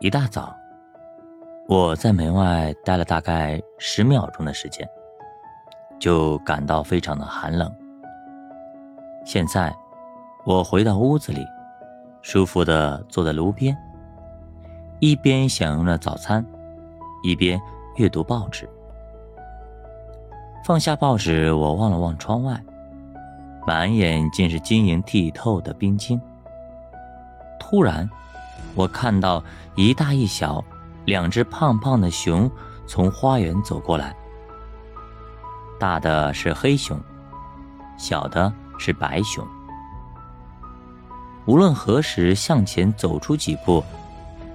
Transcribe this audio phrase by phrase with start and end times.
[0.00, 0.54] 一大早，
[1.66, 4.88] 我在门外待了大概十秒钟的时间，
[5.98, 7.68] 就感到非常的寒冷。
[9.24, 9.74] 现在，
[10.46, 11.44] 我回到屋子里，
[12.22, 13.76] 舒服的坐在炉边，
[15.00, 16.46] 一边享用着早餐，
[17.24, 17.60] 一边
[17.96, 18.70] 阅读报纸。
[20.64, 22.56] 放下报纸，我望了望窗外，
[23.66, 26.20] 满眼尽是晶莹剔透的冰晶。
[27.58, 28.08] 突然。
[28.74, 29.42] 我看到
[29.74, 30.64] 一大一小
[31.04, 32.48] 两只胖胖的熊
[32.86, 34.14] 从花园走过来，
[35.80, 37.00] 大的是黑熊，
[37.96, 39.44] 小的是白熊。
[41.46, 43.82] 无论何时向前走出几步，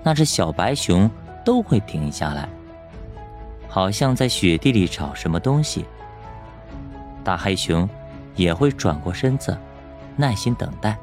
[0.04, 1.10] 那只小白熊
[1.44, 2.48] 都会停下来，
[3.68, 5.86] 好像在雪地里找什么东西。
[7.24, 7.90] 大黑熊
[8.36, 9.58] 也会转过身子，
[10.16, 10.98] 耐心等待。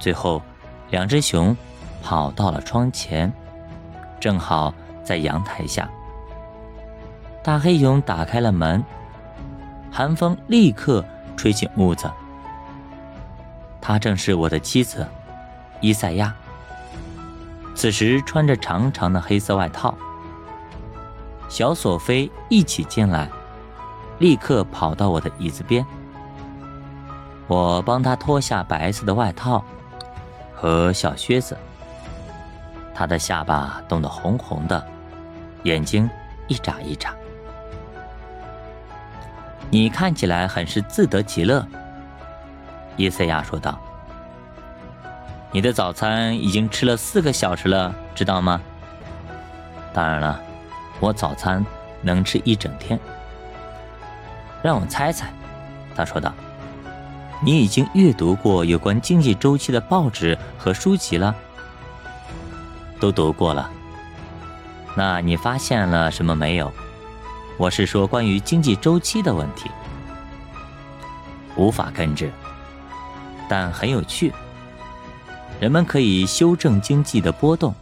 [0.00, 0.42] 最后。
[0.90, 1.56] 两只熊
[2.02, 3.32] 跑到了窗前，
[4.18, 4.72] 正好
[5.04, 5.88] 在阳台下。
[7.42, 8.82] 大黑熊打开了门，
[9.90, 11.04] 寒风立刻
[11.36, 12.10] 吹进屋子。
[13.80, 15.06] 她正是我的妻子
[15.80, 16.34] 伊赛亚，
[17.74, 19.94] 此时穿着长长的黑色外套。
[21.48, 23.30] 小索菲一起进来，
[24.18, 25.84] 立刻跑到我的椅子边。
[27.46, 29.64] 我帮她脱下白色的外套。
[30.60, 31.56] 和小靴子，
[32.92, 34.84] 他的下巴冻得红红的，
[35.62, 36.10] 眼睛
[36.48, 37.14] 一眨一眨。
[39.70, 41.64] 你看起来很是自得其乐，
[42.96, 43.78] 伊赛亚说道。
[45.52, 48.60] 你的早餐已经吃了四个小时了，知道吗？
[49.94, 50.40] 当然了，
[50.98, 51.64] 我早餐
[52.02, 52.98] 能吃一整天。
[54.60, 55.28] 让我猜猜，
[55.94, 56.34] 他说道。
[57.40, 61.34] 你已经阅读过有关经济周期的报纸和书籍了，
[62.98, 63.70] 都读过了。
[64.96, 66.72] 那你发现了什么没有？
[67.56, 69.70] 我是说关于经济周期的问题。
[71.56, 72.30] 无法根治，
[73.48, 74.32] 但很有趣。
[75.60, 77.74] 人们可以修正经济的波动，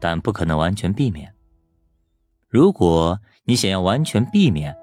[0.00, 1.32] 但不可能完全避免。
[2.48, 4.74] 如果你想要完全避免，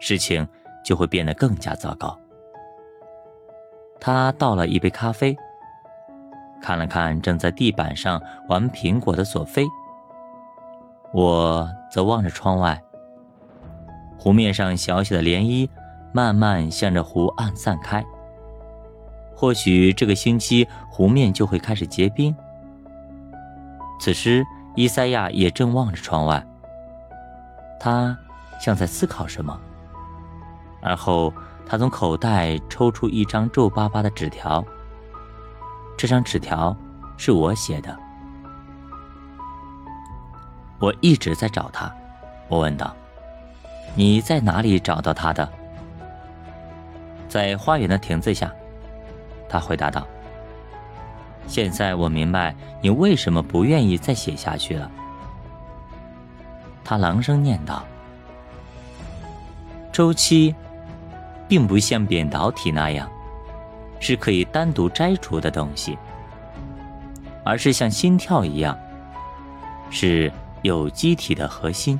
[0.00, 0.46] 事情
[0.84, 2.18] 就会变得更加糟糕。
[4.06, 5.34] 他倒了一杯咖啡，
[6.60, 8.20] 看了看正在地板上
[8.50, 9.64] 玩苹果的索菲。
[11.10, 12.78] 我则望着窗外，
[14.18, 15.66] 湖面上小小的涟漪
[16.12, 18.04] 慢慢向着湖岸散开。
[19.34, 22.36] 或许这个星期湖面就会开始结冰。
[23.98, 24.44] 此时，
[24.76, 26.46] 伊赛亚也正望着窗外，
[27.80, 28.14] 他
[28.60, 29.58] 像在思考什么，
[30.82, 31.32] 而后。
[31.66, 34.64] 他从口袋抽出一张皱巴巴的纸条。
[35.96, 36.76] 这张纸条
[37.16, 37.96] 是我写的。
[40.78, 41.90] 我一直在找他，
[42.48, 42.94] 我问道
[43.94, 45.48] ：“你在哪里找到他的？”
[47.28, 48.52] 在花园的亭子下，
[49.48, 50.06] 他回答道
[51.46, 54.90] ：“现在我明白你为什么不愿意再写下去了。”
[56.84, 57.82] 他朗声念道
[59.90, 60.54] ：“周期。”
[61.48, 63.08] 并不像扁导体那样，
[64.00, 65.98] 是可以单独摘除的东西，
[67.44, 68.78] 而是像心跳一样，
[69.90, 71.98] 是有机体的核心。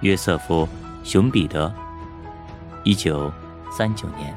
[0.00, 0.66] 约瑟夫·
[1.08, 1.72] 熊彼得，
[2.82, 3.32] 一九
[3.70, 4.34] 三九年。